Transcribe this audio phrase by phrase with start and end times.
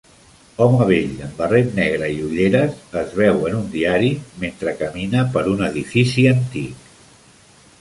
[0.65, 4.09] Home vell amb barret negre i ulleres es veu en un diari
[4.45, 7.31] mentre camina per un edifici antic